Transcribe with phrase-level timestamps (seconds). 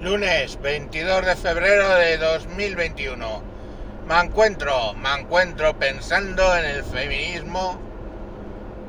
[0.00, 3.42] Lunes 22 de febrero de 2021.
[4.08, 7.78] Me encuentro, me encuentro pensando en el feminismo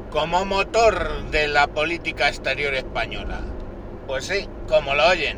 [0.09, 3.41] como motor de la política exterior española.
[4.07, 5.37] Pues sí, como lo oyen,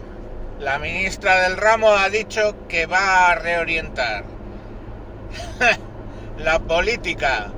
[0.59, 4.25] la ministra del ramo ha dicho que va a reorientar
[6.37, 7.51] la política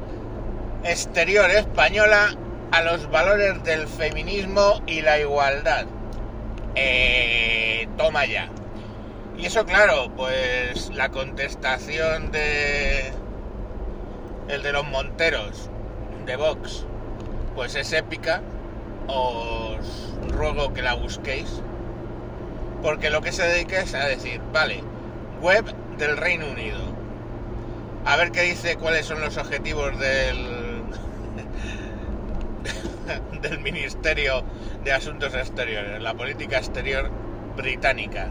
[0.85, 2.33] exterior española
[2.71, 5.85] a los valores del feminismo y la igualdad.
[6.75, 8.49] Eh, toma ya.
[9.37, 13.11] Y eso claro, pues la contestación de
[14.47, 15.69] el de los Monteros
[16.25, 16.85] de Vox,
[17.55, 18.41] pues es épica.
[19.07, 21.61] Os ruego que la busquéis.
[22.81, 24.83] Porque lo que se dedica es a decir, vale,
[25.41, 25.65] web
[25.97, 26.81] del Reino Unido.
[28.05, 30.54] A ver qué dice cuáles son los objetivos del
[33.41, 34.43] del Ministerio
[34.83, 37.09] de Asuntos Exteriores, la política exterior
[37.55, 38.27] británica.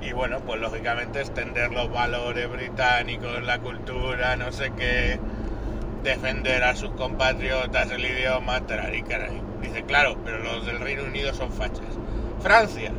[0.00, 5.18] Y bueno, pues lógicamente extender los valores británicos, la cultura, no sé qué,
[6.02, 9.40] defender a sus compatriotas, el idioma, y caray.
[9.60, 11.86] Dice, claro, pero los del Reino Unido son fachas.
[12.40, 12.90] Francia,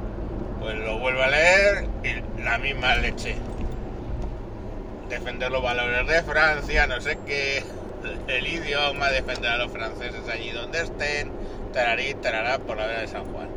[0.61, 3.35] pues lo vuelvo a leer y la misma leche.
[5.09, 7.63] Defender los valores de Francia, no sé qué,
[8.43, 11.31] el idioma, defender a los franceses allí donde estén,
[11.71, 13.49] tararí, tarará, por la vera de San Juan.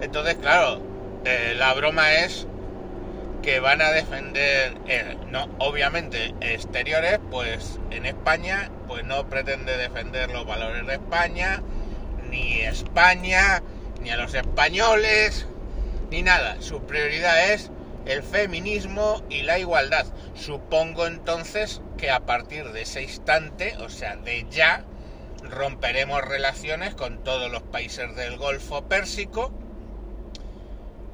[0.00, 0.80] Entonces, claro,
[1.24, 2.46] eh, la broma es
[3.42, 10.30] que van a defender, eh, no, obviamente, exteriores, pues en España, pues no pretende defender
[10.30, 11.62] los valores de España,
[12.30, 13.62] ni España,
[14.00, 15.46] ni a los españoles,
[16.10, 16.56] ni nada.
[16.60, 17.70] Su prioridad es
[18.06, 20.06] el feminismo y la igualdad.
[20.34, 24.84] Supongo entonces que a partir de ese instante, o sea, de ya,
[25.42, 29.52] romperemos relaciones con todos los países del Golfo Pérsico,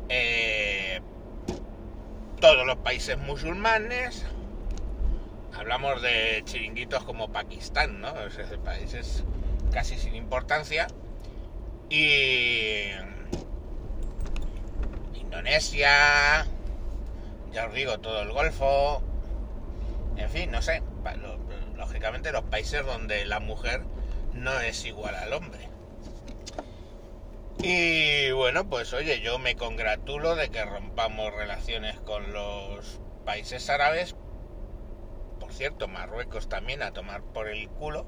[0.08, 1.00] eh,
[2.40, 4.24] todos los países musulmanes,
[5.54, 8.12] hablamos de chiringuitos como Pakistán, ¿no?
[8.64, 9.24] países
[9.72, 10.88] casi sin importancia,
[11.88, 12.82] y
[15.14, 16.46] Indonesia,
[17.52, 19.02] ya os digo, todo el Golfo,
[20.16, 20.82] en fin, no sé,
[21.76, 23.82] lógicamente los países donde la mujer
[24.32, 25.68] no es igual al hombre.
[27.62, 34.14] Y bueno, pues oye, yo me congratulo de que rompamos relaciones con los países árabes.
[35.38, 38.06] Por cierto, Marruecos también a tomar por el culo.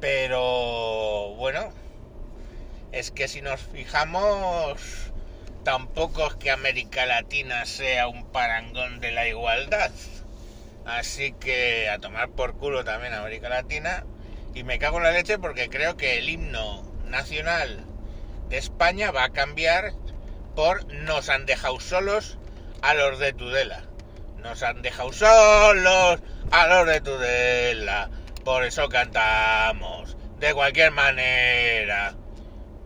[0.00, 1.70] Pero bueno,
[2.92, 5.12] es que si nos fijamos,
[5.66, 9.90] tampoco es que América Latina sea un parangón de la igualdad.
[10.84, 14.04] Así que a tomar por culo también América Latina.
[14.54, 17.84] Y me cago en la leche porque creo que el himno nacional
[18.48, 19.90] de España va a cambiar
[20.54, 22.38] por nos han dejado solos
[22.80, 23.82] a los de Tudela.
[24.36, 26.20] Nos han dejado solos
[26.52, 28.08] a los de Tudela.
[28.44, 30.16] Por eso cantamos.
[30.38, 32.14] De cualquier manera.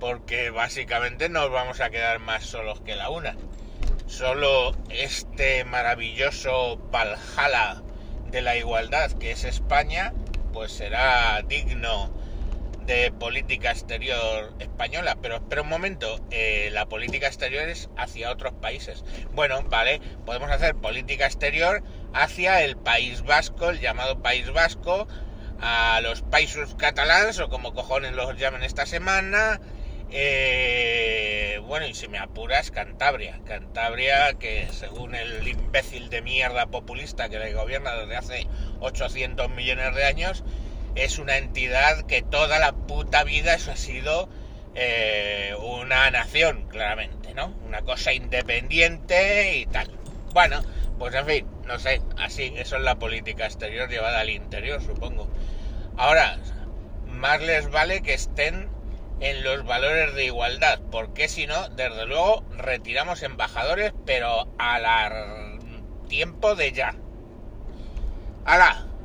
[0.00, 3.36] Porque básicamente nos vamos a quedar más solos que la una.
[4.06, 7.82] Solo este maravilloso Valhalla
[8.30, 10.12] de la igualdad que es España,
[10.52, 12.10] pues será digno
[12.86, 15.16] de política exterior española.
[15.22, 19.04] Pero espera un momento, eh, la política exterior es hacia otros países.
[19.32, 25.06] Bueno, vale, podemos hacer política exterior hacia el País Vasco, el llamado País Vasco,
[25.60, 29.60] a los países catalanes o como cojones los llamen esta semana.
[30.12, 33.40] Eh, bueno, y si me apuras, Cantabria.
[33.46, 38.46] Cantabria, que según el imbécil de mierda populista que le gobierna desde hace
[38.80, 40.44] 800 millones de años,
[40.94, 44.28] es una entidad que toda la puta vida eso ha sido
[44.74, 47.54] eh, una nación, claramente, ¿no?
[47.66, 49.90] Una cosa independiente y tal.
[50.32, 50.62] Bueno,
[50.98, 55.28] pues en fin, no sé, así, eso es la política exterior llevada al interior, supongo.
[55.96, 56.38] Ahora,
[57.06, 58.68] más les vale que estén
[59.20, 64.78] en los valores de igualdad, porque si no, desde luego retiramos embajadores, pero a
[66.08, 66.94] tiempo de ya.
[68.44, 68.86] ¡Hala!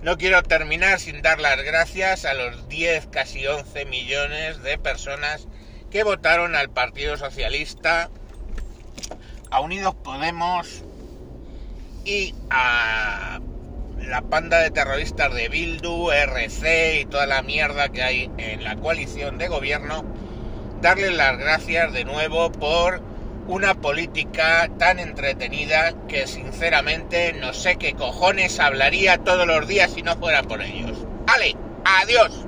[0.00, 5.48] No quiero terminar sin dar las gracias a los 10, casi 11 millones de personas
[5.90, 8.08] que votaron al Partido Socialista,
[9.50, 10.84] a Unidos Podemos
[12.04, 13.40] y a
[14.08, 18.76] la panda de terroristas de Bildu, RC y toda la mierda que hay en la
[18.76, 20.04] coalición de gobierno,
[20.80, 23.02] darles las gracias de nuevo por
[23.48, 30.02] una política tan entretenida que sinceramente no sé qué cojones hablaría todos los días si
[30.02, 30.98] no fuera por ellos.
[31.26, 31.56] ¡Ale!
[31.84, 32.47] ¡Adiós!